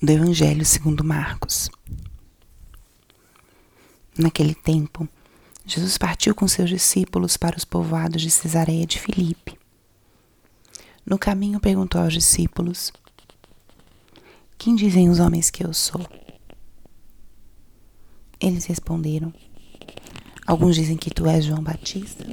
do 0.00 0.12
Evangelho 0.12 0.64
segundo 0.64 1.02
Marcos. 1.02 1.68
Naquele 4.16 4.54
tempo, 4.54 5.08
Jesus 5.66 5.98
partiu 5.98 6.36
com 6.36 6.46
seus 6.46 6.70
discípulos 6.70 7.36
para 7.36 7.56
os 7.56 7.64
povoados 7.64 8.22
de 8.22 8.30
Cesareia 8.30 8.86
de 8.86 8.98
Filipe. 9.00 9.58
No 11.04 11.18
caminho 11.18 11.58
perguntou 11.58 12.00
aos 12.00 12.12
discípulos: 12.12 12.92
Quem 14.56 14.76
dizem 14.76 15.10
os 15.10 15.18
homens 15.18 15.50
que 15.50 15.66
eu 15.66 15.74
sou? 15.74 16.06
Eles 18.38 18.66
responderam: 18.66 19.34
Alguns 20.46 20.76
dizem 20.76 20.96
que 20.96 21.10
tu 21.10 21.26
és 21.26 21.44
João 21.44 21.62
Batista, 21.62 22.24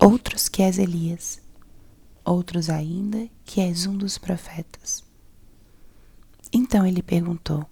outros 0.00 0.48
que 0.48 0.62
és 0.62 0.78
Elias, 0.78 1.40
outros 2.24 2.68
ainda 2.68 3.28
que 3.44 3.60
és 3.60 3.86
um 3.86 3.96
dos 3.96 4.18
profetas. 4.18 5.11
Então 6.52 6.86
ele 6.86 7.02
perguntou: 7.02 7.64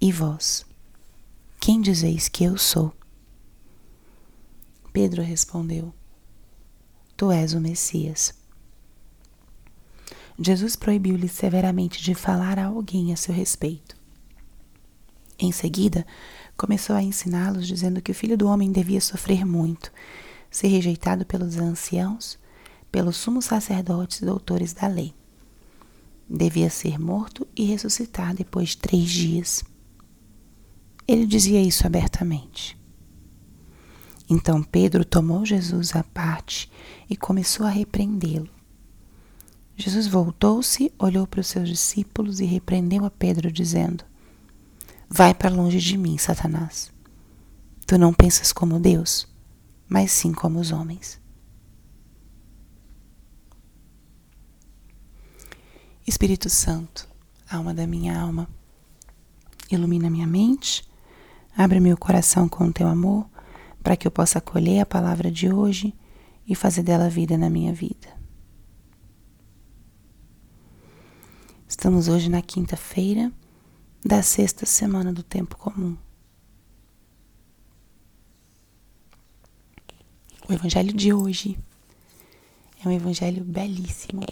E 0.00 0.12
vós? 0.12 0.64
Quem 1.58 1.80
dizeis 1.80 2.28
que 2.28 2.44
eu 2.44 2.56
sou? 2.56 2.94
Pedro 4.92 5.22
respondeu: 5.22 5.92
Tu 7.16 7.32
és 7.32 7.54
o 7.54 7.60
Messias. 7.60 8.32
Jesus 10.38 10.76
proibiu-lhe 10.76 11.28
severamente 11.28 12.00
de 12.00 12.14
falar 12.14 12.60
a 12.60 12.66
alguém 12.66 13.12
a 13.12 13.16
seu 13.16 13.34
respeito. 13.34 13.96
Em 15.36 15.50
seguida, 15.50 16.06
começou 16.56 16.94
a 16.94 17.02
ensiná-los, 17.02 17.66
dizendo 17.66 18.00
que 18.00 18.12
o 18.12 18.14
filho 18.14 18.38
do 18.38 18.46
homem 18.46 18.70
devia 18.70 19.00
sofrer 19.00 19.44
muito, 19.44 19.92
ser 20.48 20.68
rejeitado 20.68 21.26
pelos 21.26 21.56
anciãos, 21.56 22.38
pelos 22.90 23.16
sumos 23.16 23.46
sacerdotes 23.46 24.20
e 24.20 24.26
doutores 24.26 24.72
da 24.72 24.86
lei 24.86 25.12
devia 26.28 26.68
ser 26.68 26.98
morto 26.98 27.46
e 27.56 27.64
ressuscitar 27.64 28.34
depois 28.34 28.70
de 28.70 28.78
três 28.78 29.08
dias. 29.08 29.64
Ele 31.06 31.26
dizia 31.26 31.60
isso 31.60 31.86
abertamente. 31.86 32.78
Então 34.28 34.62
Pedro 34.62 35.04
tomou 35.04 35.46
Jesus 35.46 35.96
à 35.96 36.04
parte 36.04 36.70
e 37.08 37.16
começou 37.16 37.64
a 37.64 37.70
repreendê-lo. 37.70 38.50
Jesus 39.74 40.06
voltou-se, 40.06 40.92
olhou 40.98 41.26
para 41.26 41.40
os 41.40 41.46
seus 41.46 41.68
discípulos 41.68 42.40
e 42.40 42.44
repreendeu 42.44 43.04
a 43.04 43.10
Pedro, 43.10 43.50
dizendo: 43.50 44.04
Vai 45.08 45.32
para 45.32 45.48
longe 45.48 45.78
de 45.78 45.96
mim, 45.96 46.18
Satanás. 46.18 46.92
Tu 47.86 47.96
não 47.96 48.12
pensas 48.12 48.52
como 48.52 48.80
Deus, 48.80 49.26
mas 49.88 50.10
sim 50.12 50.32
como 50.32 50.58
os 50.58 50.72
homens. 50.72 51.18
Espírito 56.08 56.48
Santo, 56.48 57.06
alma 57.50 57.74
da 57.74 57.86
minha 57.86 58.18
alma, 58.18 58.48
ilumina 59.70 60.08
minha 60.08 60.26
mente, 60.26 60.82
abre 61.54 61.78
meu 61.80 61.98
coração 61.98 62.48
com 62.48 62.64
o 62.64 62.72
teu 62.72 62.88
amor, 62.88 63.28
para 63.82 63.94
que 63.94 64.06
eu 64.06 64.10
possa 64.10 64.38
acolher 64.38 64.80
a 64.80 64.86
palavra 64.86 65.30
de 65.30 65.52
hoje 65.52 65.94
e 66.46 66.54
fazer 66.54 66.82
dela 66.82 67.10
vida 67.10 67.36
na 67.36 67.50
minha 67.50 67.74
vida. 67.74 68.08
Estamos 71.68 72.08
hoje 72.08 72.30
na 72.30 72.40
quinta-feira 72.40 73.30
da 74.02 74.22
sexta 74.22 74.64
semana 74.64 75.12
do 75.12 75.22
tempo 75.22 75.58
comum. 75.58 75.94
O 80.48 80.52
evangelho 80.54 80.94
de 80.94 81.12
hoje 81.12 81.58
é 82.82 82.88
um 82.88 82.92
evangelho 82.92 83.44
belíssimo 83.44 84.22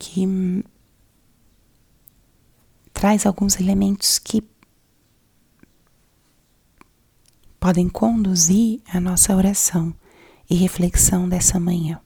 que 0.00 0.64
traz 2.94 3.26
alguns 3.26 3.60
elementos 3.60 4.18
que 4.18 4.42
podem 7.60 7.86
conduzir 7.86 8.80
a 8.88 8.98
nossa 8.98 9.36
oração 9.36 9.94
e 10.48 10.54
reflexão 10.54 11.28
dessa 11.28 11.60
manhã. 11.60 12.00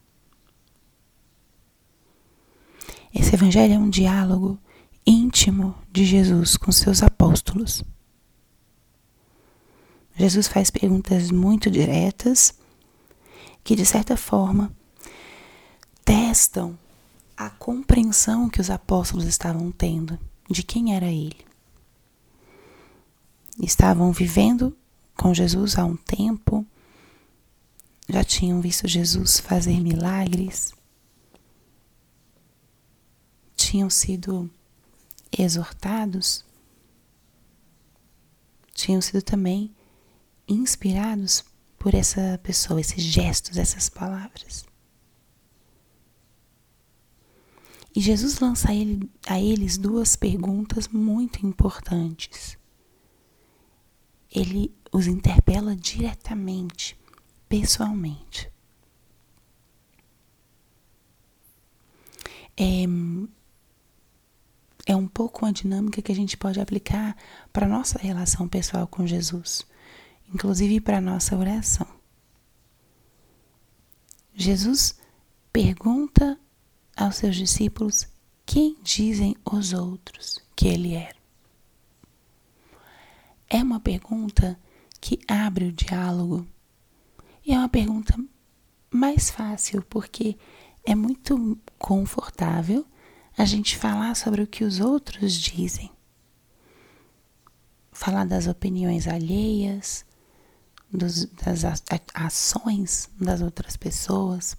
Esse 3.13 3.33
evangelho 3.33 3.73
é 3.73 3.79
um 3.79 3.89
diálogo 3.89 4.59
íntimo 5.07 5.73
de 5.89 6.03
Jesus 6.03 6.57
com 6.57 6.73
seus 6.73 7.01
apóstolos. 7.01 7.81
Jesus 10.17 10.49
faz 10.49 10.69
perguntas 10.69 11.31
muito 11.31 11.71
diretas 11.71 12.53
que, 13.63 13.73
de 13.73 13.85
certa 13.85 14.17
forma, 14.17 14.75
testam 16.03 16.77
a 17.37 17.49
compreensão 17.49 18.49
que 18.49 18.61
os 18.61 18.69
apóstolos 18.69 19.25
estavam 19.25 19.71
tendo 19.71 20.17
de 20.49 20.63
quem 20.63 20.95
era 20.95 21.07
ele. 21.07 21.45
Estavam 23.59 24.11
vivendo 24.11 24.75
com 25.15 25.33
Jesus 25.33 25.77
há 25.77 25.85
um 25.85 25.95
tempo, 25.95 26.65
já 28.07 28.23
tinham 28.23 28.61
visto 28.61 28.87
Jesus 28.87 29.39
fazer 29.39 29.79
milagres, 29.79 30.73
tinham 33.55 33.89
sido 33.89 34.49
exortados, 35.31 36.45
tinham 38.73 39.01
sido 39.01 39.21
também 39.21 39.73
inspirados 40.47 41.43
por 41.77 41.93
essa 41.93 42.39
pessoa, 42.43 42.79
esses 42.81 43.03
gestos, 43.03 43.57
essas 43.57 43.89
palavras. 43.89 44.65
E 47.95 48.01
Jesus 48.01 48.39
lança 48.39 48.71
a, 48.71 48.75
ele, 48.75 49.09
a 49.25 49.39
eles 49.39 49.77
duas 49.77 50.17
perguntas 50.17 50.89
muito 50.89 51.45
importantes. 51.45 52.57
Ele 54.29 54.75
os 54.91 55.07
interpela 55.07 55.75
diretamente, 55.75 56.99
pessoalmente. 57.47 58.51
É, 62.57 62.83
é 64.85 64.95
um 64.95 65.07
pouco 65.07 65.45
uma 65.45 65.53
dinâmica 65.53 66.01
que 66.01 66.11
a 66.11 66.15
gente 66.15 66.35
pode 66.35 66.59
aplicar 66.59 67.15
para 67.53 67.65
a 67.65 67.69
nossa 67.69 67.97
relação 67.97 68.47
pessoal 68.47 68.87
com 68.87 69.07
Jesus, 69.07 69.65
inclusive 70.33 70.81
para 70.81 70.97
a 70.97 71.01
nossa 71.01 71.37
oração. 71.37 71.87
Jesus 74.33 74.99
pergunta 75.53 76.37
aos 76.95 77.17
seus 77.17 77.35
discípulos 77.35 78.07
quem 78.45 78.77
dizem 78.83 79.35
os 79.43 79.73
outros 79.73 80.39
que 80.55 80.67
ele 80.67 80.93
era. 80.93 81.15
É 83.49 83.61
uma 83.61 83.79
pergunta 83.79 84.57
que 85.01 85.19
abre 85.27 85.65
o 85.65 85.71
diálogo 85.71 86.47
e 87.45 87.53
é 87.53 87.57
uma 87.57 87.69
pergunta 87.69 88.15
mais 88.89 89.29
fácil 89.29 89.81
porque 89.83 90.37
é 90.83 90.95
muito 90.95 91.59
confortável 91.77 92.85
a 93.37 93.43
gente 93.45 93.77
falar 93.77 94.15
sobre 94.15 94.41
o 94.41 94.47
que 94.47 94.63
os 94.63 94.79
outros 94.79 95.33
dizem. 95.33 95.91
Falar 97.91 98.25
das 98.25 98.47
opiniões 98.47 99.07
alheias, 99.07 100.05
dos, 100.91 101.25
das 101.25 101.63
ações 102.13 103.09
das 103.19 103.41
outras 103.41 103.75
pessoas 103.75 104.55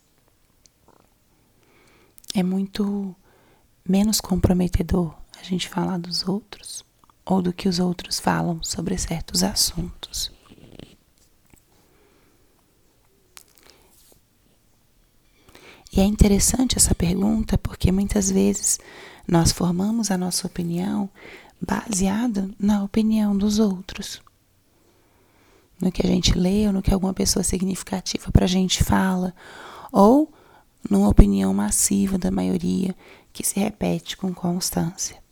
é 2.38 2.42
muito 2.42 3.16
menos 3.88 4.20
comprometedor 4.20 5.14
a 5.40 5.42
gente 5.42 5.70
falar 5.70 5.98
dos 5.98 6.28
outros 6.28 6.84
ou 7.24 7.40
do 7.40 7.50
que 7.50 7.66
os 7.66 7.78
outros 7.78 8.20
falam 8.20 8.62
sobre 8.62 8.96
certos 8.98 9.42
assuntos. 9.42 10.30
E 15.90 16.00
é 16.00 16.04
interessante 16.04 16.76
essa 16.76 16.94
pergunta 16.94 17.56
porque 17.56 17.90
muitas 17.90 18.30
vezes 18.30 18.78
nós 19.26 19.50
formamos 19.50 20.10
a 20.10 20.18
nossa 20.18 20.46
opinião 20.46 21.08
baseada 21.58 22.50
na 22.60 22.84
opinião 22.84 23.34
dos 23.36 23.58
outros. 23.58 24.20
No 25.80 25.90
que 25.90 26.06
a 26.06 26.08
gente 26.08 26.36
lê 26.36 26.66
ou 26.66 26.72
no 26.74 26.82
que 26.82 26.92
alguma 26.92 27.14
pessoa 27.14 27.42
significativa 27.42 28.30
para 28.30 28.44
a 28.44 28.48
gente 28.48 28.84
fala, 28.84 29.34
ou 29.90 30.30
numa 30.90 31.08
opinião 31.08 31.52
massiva 31.52 32.18
da 32.18 32.30
maioria 32.30 32.96
que 33.32 33.44
se 33.44 33.58
repete 33.58 34.16
com 34.16 34.32
constância. 34.34 35.22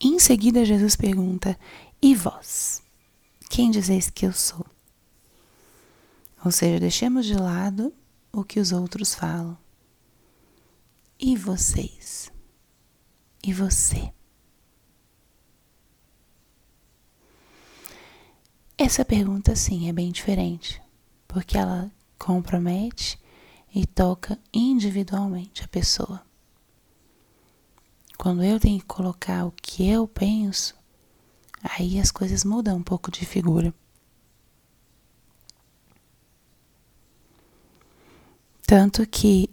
Em 0.00 0.18
seguida, 0.18 0.64
Jesus 0.64 0.96
pergunta: 0.96 1.58
E 2.00 2.14
vós? 2.14 2.82
Quem 3.48 3.70
dizeis 3.70 4.10
que 4.10 4.26
eu 4.26 4.32
sou? 4.32 4.66
Ou 6.44 6.50
seja, 6.50 6.78
deixemos 6.78 7.24
de 7.24 7.34
lado 7.34 7.92
o 8.32 8.44
que 8.44 8.60
os 8.60 8.72
outros 8.72 9.14
falam. 9.14 9.56
E 11.18 11.36
vocês? 11.36 12.30
E 13.42 13.52
você? 13.52 14.12
Essa 18.76 19.04
pergunta, 19.04 19.54
sim, 19.54 19.88
é 19.88 19.92
bem 19.92 20.10
diferente, 20.10 20.82
porque 21.28 21.56
ela 21.56 21.90
compromete 22.18 23.18
e 23.74 23.84
toca 23.84 24.38
individualmente 24.52 25.64
a 25.64 25.68
pessoa. 25.68 26.24
quando 28.16 28.44
eu 28.44 28.60
tenho 28.60 28.78
que 28.78 28.86
colocar 28.86 29.44
o 29.44 29.50
que 29.50 29.88
eu 29.88 30.06
penso, 30.06 30.74
aí 31.62 31.98
as 31.98 32.10
coisas 32.12 32.44
mudam 32.44 32.76
um 32.76 32.82
pouco 32.82 33.10
de 33.10 33.26
figura. 33.26 33.74
Tanto 38.66 39.06
que 39.06 39.50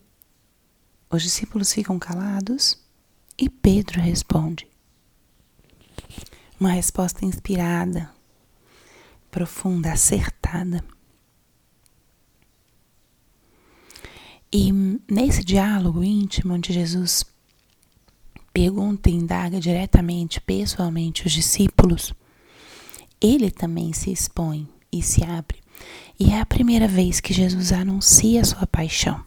os 1.09 1.23
discípulos 1.23 1.73
ficam 1.73 1.99
calados 1.99 2.79
e 3.37 3.49
Pedro 3.49 3.99
responde. 3.99 4.67
Uma 6.59 6.71
resposta 6.71 7.25
inspirada, 7.25 8.13
profunda, 9.29 9.91
acertada. 9.91 10.83
E 14.53 14.71
nesse 15.09 15.43
diálogo 15.43 16.03
íntimo 16.03 16.53
onde 16.53 16.73
Jesus 16.73 17.25
pergunta 18.53 19.09
e 19.09 19.13
indaga 19.13 19.59
diretamente, 19.59 20.41
pessoalmente, 20.41 21.25
os 21.25 21.31
discípulos, 21.31 22.13
ele 23.21 23.49
também 23.49 23.93
se 23.93 24.11
expõe 24.11 24.67
e 24.91 25.01
se 25.01 25.23
abre. 25.23 25.59
E 26.19 26.31
é 26.31 26.39
a 26.39 26.45
primeira 26.45 26.87
vez 26.87 27.19
que 27.19 27.33
Jesus 27.33 27.71
anuncia 27.71 28.41
a 28.41 28.45
sua 28.45 28.67
paixão. 28.67 29.23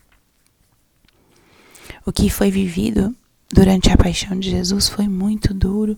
O 2.05 2.13
que 2.13 2.29
foi 2.29 2.51
vivido 2.51 3.17
durante 3.53 3.91
a 3.91 3.97
paixão 3.97 4.39
de 4.39 4.51
Jesus 4.51 4.89
foi 4.89 5.09
muito 5.09 5.55
duro 5.55 5.97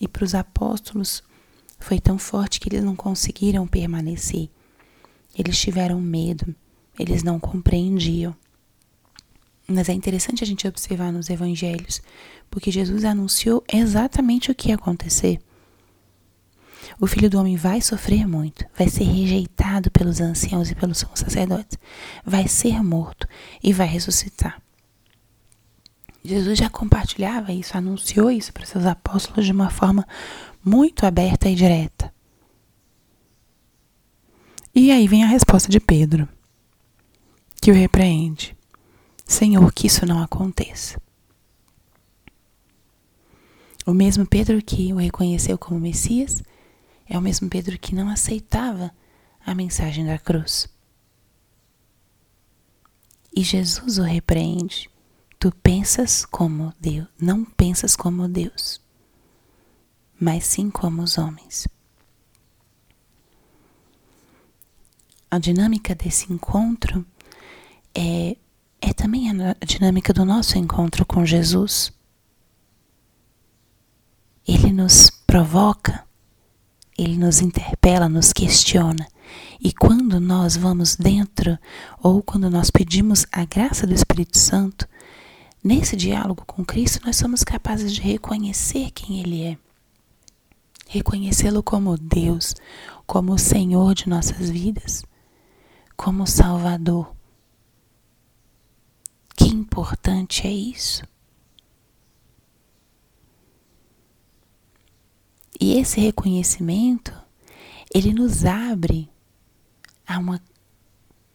e 0.00 0.08
para 0.08 0.24
os 0.24 0.34
apóstolos 0.34 1.22
foi 1.78 2.00
tão 2.00 2.18
forte 2.18 2.58
que 2.58 2.68
eles 2.68 2.82
não 2.82 2.96
conseguiram 2.96 3.66
permanecer. 3.66 4.48
Eles 5.36 5.58
tiveram 5.58 6.00
medo, 6.00 6.54
eles 6.98 7.22
não 7.22 7.38
compreendiam. 7.40 8.34
Mas 9.66 9.88
é 9.88 9.92
interessante 9.92 10.42
a 10.42 10.46
gente 10.46 10.66
observar 10.66 11.12
nos 11.12 11.30
evangelhos, 11.30 12.02
porque 12.50 12.70
Jesus 12.70 13.04
anunciou 13.04 13.64
exatamente 13.72 14.50
o 14.50 14.54
que 14.54 14.68
ia 14.68 14.74
acontecer. 14.74 15.40
O 17.00 17.06
filho 17.06 17.30
do 17.30 17.38
homem 17.38 17.56
vai 17.56 17.80
sofrer 17.80 18.26
muito, 18.26 18.64
vai 18.76 18.88
ser 18.88 19.04
rejeitado 19.04 19.90
pelos 19.90 20.20
anciãos 20.20 20.70
e 20.70 20.74
pelos 20.74 21.04
sacerdotes, 21.14 21.78
vai 22.24 22.46
ser 22.48 22.82
morto 22.82 23.26
e 23.62 23.72
vai 23.72 23.86
ressuscitar. 23.86 24.60
Jesus 26.24 26.58
já 26.58 26.70
compartilhava 26.70 27.52
isso, 27.52 27.76
anunciou 27.76 28.30
isso 28.30 28.52
para 28.52 28.66
seus 28.66 28.86
apóstolos 28.86 29.44
de 29.44 29.52
uma 29.52 29.70
forma 29.70 30.06
muito 30.64 31.04
aberta 31.04 31.48
e 31.48 31.54
direta. 31.54 32.12
E 34.74 34.90
aí 34.90 35.08
vem 35.08 35.24
a 35.24 35.26
resposta 35.26 35.70
de 35.70 35.80
Pedro, 35.80 36.28
que 37.62 37.70
o 37.70 37.74
repreende: 37.74 38.56
Senhor, 39.24 39.72
que 39.72 39.86
isso 39.86 40.04
não 40.04 40.20
aconteça. 40.20 41.00
O 43.86 43.94
mesmo 43.94 44.26
Pedro 44.26 44.60
que 44.60 44.92
o 44.92 44.96
reconheceu 44.96 45.56
como 45.56 45.78
Messias 45.78 46.42
é 47.08 47.16
o 47.16 47.22
mesmo 47.22 47.48
Pedro 47.48 47.78
que 47.78 47.94
não 47.94 48.08
aceitava 48.08 48.92
a 49.46 49.54
mensagem 49.54 50.04
da 50.04 50.18
cruz. 50.18 50.68
E 53.34 53.42
Jesus 53.42 53.98
o 53.98 54.02
repreende 54.02 54.90
Tu 55.38 55.50
pensas 55.50 56.24
como 56.24 56.72
Deus, 56.78 57.08
não 57.20 57.44
pensas 57.44 57.96
como 57.96 58.28
Deus, 58.28 58.80
mas 60.20 60.44
sim 60.44 60.70
como 60.70 61.02
os 61.02 61.18
homens. 61.18 61.66
A 65.28 65.38
dinâmica 65.38 65.96
desse 65.96 66.32
encontro 66.32 67.04
é, 67.94 68.36
é 68.80 68.92
também 68.92 69.30
a 69.30 69.56
dinâmica 69.64 70.12
do 70.12 70.24
nosso 70.24 70.58
encontro 70.58 71.04
com 71.04 71.24
Jesus. 71.24 71.92
Ele 74.46 74.72
nos 74.72 75.10
provoca, 75.10 76.04
ele 76.98 77.16
nos 77.16 77.40
interpela, 77.40 78.08
nos 78.08 78.32
questiona. 78.32 79.06
E 79.60 79.72
quando 79.72 80.18
nós 80.18 80.56
vamos 80.56 80.96
dentro, 80.96 81.58
ou 82.02 82.22
quando 82.22 82.50
nós 82.50 82.70
pedimos 82.70 83.24
a 83.30 83.44
graça 83.44 83.86
do 83.86 83.94
Espírito 83.94 84.36
Santo, 84.36 84.88
Nesse 85.64 85.94
diálogo 85.94 86.42
com 86.44 86.64
Cristo, 86.64 87.06
nós 87.06 87.14
somos 87.14 87.44
capazes 87.44 87.92
de 87.94 88.00
reconhecer 88.00 88.90
quem 88.90 89.20
Ele 89.20 89.44
é, 89.44 89.58
reconhecê-lo 90.88 91.62
como 91.62 91.96
Deus, 91.96 92.52
como 93.06 93.32
o 93.34 93.38
Senhor 93.38 93.94
de 93.94 94.08
nossas 94.08 94.50
vidas, 94.50 95.04
como 95.96 96.26
Salvador. 96.26 97.14
Importante 99.72 100.46
é 100.46 100.50
isso! 100.50 101.02
E 105.58 105.78
esse 105.78 105.98
reconhecimento, 105.98 107.10
ele 107.94 108.12
nos 108.12 108.44
abre 108.44 109.08
a 110.06 110.18
uma 110.18 110.42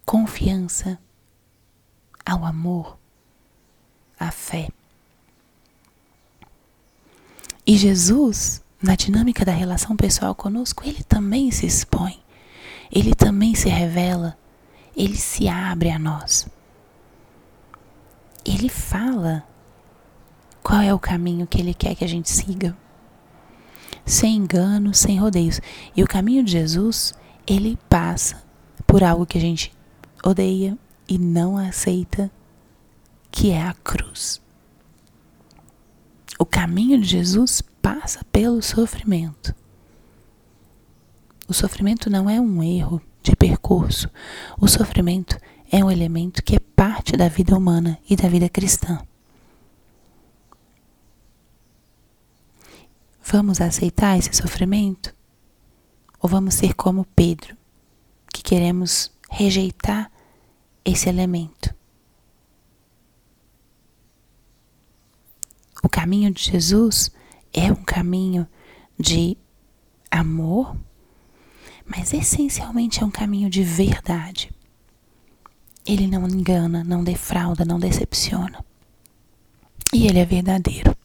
confiança, 0.06 1.00
ao 2.24 2.46
amor 2.46 3.00
a 4.20 4.30
fé. 4.30 4.70
E 7.66 7.76
Jesus, 7.76 8.62
na 8.80 8.96
dinâmica 8.96 9.44
da 9.44 9.52
relação 9.52 9.98
pessoal 9.98 10.36
conosco, 10.36 10.88
ele 10.88 11.04
também 11.04 11.50
se 11.50 11.66
expõe, 11.66 12.22
ele 12.92 13.16
também 13.16 13.56
se 13.56 13.68
revela, 13.68 14.38
ele 14.96 15.18
se 15.18 15.48
abre 15.48 15.90
a 15.90 15.98
nós. 15.98 16.48
Ele 18.48 18.70
fala 18.70 19.44
qual 20.64 20.82
é 20.82 20.94
o 20.94 21.00
caminho 21.00 21.46
que 21.46 21.60
ele 21.60 21.74
quer 21.74 21.96
que 21.96 22.06
a 22.06 22.08
gente 22.08 22.30
siga. 22.30 22.78
Sem 24.06 24.38
engano, 24.38 24.94
sem 24.94 25.20
rodeios. 25.20 25.60
E 25.94 26.02
o 26.02 26.08
caminho 26.08 26.42
de 26.44 26.54
Jesus, 26.54 27.14
ele 27.46 27.78
passa 27.90 28.42
por 28.86 29.04
algo 29.04 29.26
que 29.26 29.38
a 29.38 29.42
gente 29.42 29.74
odeia 30.24 30.78
e 31.10 31.18
não 31.18 31.58
aceita 31.58 32.32
que 33.30 33.52
é 33.52 33.62
a 33.62 33.74
cruz. 33.74 34.42
O 36.40 36.46
caminho 36.46 37.00
de 37.02 37.08
Jesus 37.08 37.62
passa 37.82 38.24
pelo 38.32 38.62
sofrimento. 38.62 39.54
O 41.48 41.54
sofrimento 41.54 42.10
não 42.10 42.30
é 42.30 42.40
um 42.40 42.64
erro 42.64 43.02
de 43.22 43.36
percurso. 43.36 44.10
O 44.60 44.68
sofrimento 44.68 45.38
é 45.38 45.57
um 45.84 45.92
elemento 45.92 46.44
que 46.44 46.56
é 46.56 46.60
parte 46.60 47.18
da 47.18 47.28
vida 47.28 47.58
humana 47.58 48.00
e 48.10 48.16
da 48.16 48.30
vida 48.30 48.50
cristã. 48.50 49.06
Vamos 53.24 53.60
aceitar 53.60 54.18
esse 54.18 54.34
sofrimento? 54.34 55.14
Ou 56.22 56.30
vamos 56.30 56.56
ser 56.56 56.74
como 56.74 57.06
Pedro, 57.16 57.56
que 58.34 58.42
queremos 58.42 59.12
rejeitar 59.30 60.10
esse 60.86 61.10
elemento? 61.10 61.76
O 65.84 65.90
caminho 65.90 66.32
de 66.32 66.42
Jesus 66.42 67.12
é 67.54 67.72
um 67.72 67.84
caminho 67.84 68.48
de 68.98 69.38
amor, 70.10 70.76
mas 71.86 72.14
essencialmente 72.14 73.04
é 73.04 73.06
um 73.06 73.12
caminho 73.12 73.50
de 73.50 73.64
verdade. 73.64 74.50
Ele 75.88 76.08
não 76.08 76.28
engana, 76.28 76.84
não 76.84 77.04
defrauda, 77.04 77.64
não 77.64 77.80
decepciona. 77.80 78.64
E 79.94 80.08
ele 80.08 80.20
é 80.20 80.26
verdadeiro. 80.26 80.96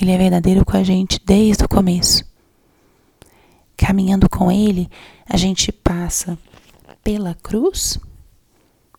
Ele 0.00 0.12
é 0.12 0.18
verdadeiro 0.18 0.64
com 0.64 0.76
a 0.76 0.82
gente 0.82 1.20
desde 1.24 1.64
o 1.64 1.68
começo. 1.68 2.24
Caminhando 3.76 4.28
com 4.28 4.50
ele, 4.50 4.88
a 5.28 5.36
gente 5.36 5.72
passa 5.72 6.38
pela 7.02 7.34
cruz, 7.34 7.98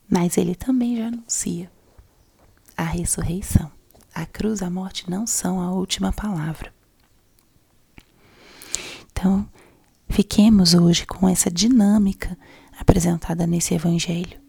mas 0.09 0.37
ele 0.37 0.55
também 0.55 0.97
já 0.97 1.07
anuncia 1.07 1.71
a 2.75 2.83
ressurreição 2.83 3.71
a 4.13 4.25
cruz, 4.25 4.61
a 4.61 4.69
morte 4.69 5.09
não 5.09 5.25
são 5.25 5.61
a 5.61 5.71
última 5.71 6.11
palavra. 6.11 6.73
Então, 9.11 9.47
fiquemos 10.09 10.73
hoje 10.73 11.05
com 11.05 11.27
essa 11.27 11.49
dinâmica 11.49 12.37
apresentada 12.79 13.45
nesse 13.45 13.73
evangelho. 13.73 14.39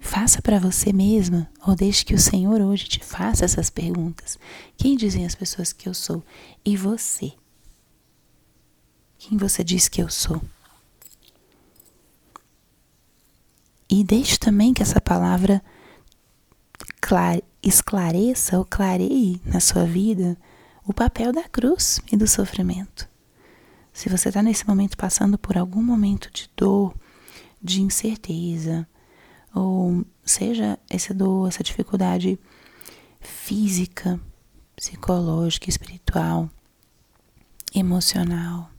Faça 0.00 0.40
para 0.40 0.58
você 0.58 0.92
mesma, 0.92 1.50
ou 1.66 1.74
deixe 1.74 2.04
que 2.04 2.14
o 2.14 2.18
Senhor 2.18 2.60
hoje 2.60 2.84
te 2.84 3.04
faça 3.04 3.44
essas 3.44 3.68
perguntas. 3.68 4.38
Quem 4.76 4.96
dizem 4.96 5.26
as 5.26 5.34
pessoas 5.34 5.72
que 5.72 5.88
eu 5.88 5.94
sou? 5.94 6.22
E 6.64 6.76
você? 6.76 7.32
Quem 9.18 9.36
você 9.36 9.64
diz 9.64 9.88
que 9.88 10.00
eu 10.00 10.08
sou? 10.08 10.40
E 13.90 14.04
deixe 14.04 14.38
também 14.38 14.72
que 14.72 14.82
essa 14.82 15.00
palavra 15.00 15.62
clare, 17.00 17.42
esclareça 17.62 18.58
ou 18.58 18.64
clareie 18.64 19.40
na 19.44 19.60
sua 19.60 19.84
vida 19.84 20.36
o 20.84 20.92
papel 20.92 21.32
da 21.32 21.48
cruz 21.48 22.00
e 22.10 22.16
do 22.16 22.26
sofrimento. 22.26 23.08
Se 23.96 24.10
você 24.10 24.28
está 24.28 24.42
nesse 24.42 24.68
momento 24.68 24.94
passando 24.94 25.38
por 25.38 25.56
algum 25.56 25.82
momento 25.82 26.30
de 26.30 26.50
dor, 26.54 26.94
de 27.62 27.80
incerteza, 27.80 28.86
ou 29.54 30.04
seja 30.22 30.78
essa 30.90 31.14
dor, 31.14 31.48
essa 31.48 31.64
dificuldade 31.64 32.38
física, 33.20 34.20
psicológica, 34.76 35.70
espiritual, 35.70 36.50
emocional, 37.74 38.70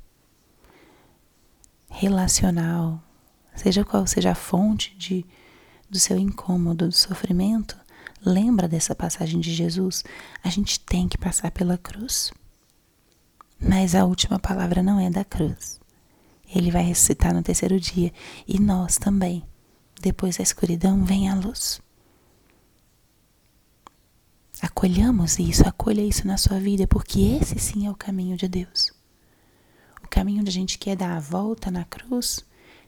relacional, 1.90 3.04
seja 3.56 3.84
qual 3.84 4.06
seja 4.06 4.34
a 4.34 4.36
fonte 4.36 4.96
de, 4.96 5.26
do 5.90 5.98
seu 5.98 6.20
incômodo, 6.20 6.90
do 6.90 6.94
sofrimento, 6.94 7.76
lembra 8.24 8.68
dessa 8.68 8.94
passagem 8.94 9.40
de 9.40 9.52
Jesus? 9.52 10.04
A 10.44 10.50
gente 10.52 10.80
tem 10.80 11.08
que 11.08 11.18
passar 11.18 11.50
pela 11.50 11.76
cruz. 11.76 12.32
Mas 13.60 13.96
a 13.96 14.06
última 14.06 14.40
palavra 14.40 14.84
não 14.84 15.00
é 15.00 15.10
da 15.10 15.26
cruz. 15.26 15.80
Ele 16.54 16.72
vai 16.72 16.84
ressuscitar 16.84 17.34
no 17.34 17.44
terceiro 17.44 17.80
dia 17.80 18.14
e 18.48 18.60
nós 18.60 18.98
também. 18.98 19.44
Depois 20.02 20.38
da 20.38 20.44
escuridão 20.44 21.04
vem 21.04 21.30
a 21.30 21.36
luz. 21.36 21.82
Acolhamos 24.62 25.38
isso, 25.38 25.68
acolha 25.68 26.02
isso 26.02 26.26
na 26.26 26.38
sua 26.38 26.60
vida, 26.60 26.88
porque 26.88 27.20
esse 27.20 27.60
sim 27.60 27.86
é 27.86 27.92
o 27.92 27.96
caminho 27.96 28.38
de 28.38 28.48
Deus. 28.48 28.92
O 30.04 30.08
caminho 30.08 30.42
onde 30.42 30.50
a 30.50 30.54
gente 30.54 30.78
quer 30.78 30.96
dar 30.96 31.16
a 31.16 31.20
volta 31.20 31.70
na 31.70 31.84
cruz 31.84 32.44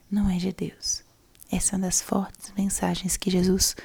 não 0.10 0.30
é 0.30 0.38
de 0.38 0.52
Deus. 0.52 1.04
Essa 1.52 1.76
é 1.76 1.78
uma 1.78 1.86
das 1.86 2.02
fortes 2.02 2.54
mensagens 2.58 3.18
que 3.18 3.30
Jesus 3.30 3.76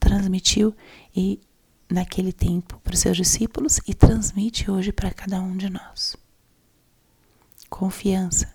transmitiu 0.00 0.74
e 1.14 1.40
naquele 1.88 2.32
tempo 2.32 2.78
para 2.82 2.94
os 2.94 3.00
seus 3.00 3.16
discípulos 3.16 3.78
e 3.86 3.94
transmite 3.94 4.70
hoje 4.70 4.92
para 4.92 5.12
cada 5.12 5.40
um 5.40 5.56
de 5.56 5.70
nós. 5.70 6.16
Confiança, 7.72 8.54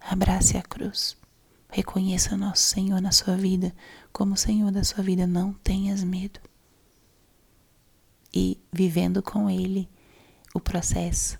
abrace 0.00 0.56
a 0.56 0.62
cruz. 0.62 1.16
Reconheça 1.70 2.36
nosso 2.36 2.64
Senhor 2.64 3.00
na 3.00 3.12
sua 3.12 3.36
vida 3.36 3.72
como 4.12 4.36
Senhor 4.36 4.72
da 4.72 4.82
sua 4.82 5.04
vida. 5.04 5.24
Não 5.24 5.52
tenhas 5.52 6.02
medo 6.02 6.40
e 8.34 8.60
vivendo 8.72 9.22
com 9.22 9.48
Ele 9.48 9.88
o 10.52 10.58
processo 10.58 11.38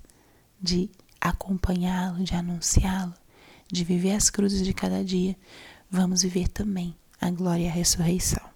de 0.63 0.89
acompanhá-lo, 1.21 2.23
de 2.23 2.33
anunciá-lo, 2.33 3.13
de 3.67 3.83
viver 3.83 4.13
as 4.13 4.31
cruzes 4.31 4.65
de 4.65 4.73
cada 4.73 5.05
dia, 5.05 5.37
vamos 5.91 6.23
viver 6.23 6.47
também 6.47 6.97
a 7.21 7.29
glória 7.29 7.65
e 7.65 7.69
a 7.69 7.73
ressurreição. 7.73 8.49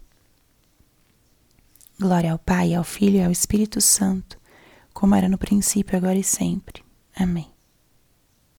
Glória 1.98 2.30
ao 2.30 2.38
Pai, 2.38 2.72
ao 2.72 2.84
Filho 2.84 3.16
e 3.16 3.24
ao 3.24 3.32
Espírito 3.32 3.80
Santo, 3.80 4.38
como 4.94 5.16
era 5.16 5.28
no 5.28 5.36
princípio, 5.36 5.96
agora 5.96 6.16
e 6.16 6.24
sempre. 6.24 6.84
Amém. 7.16 7.59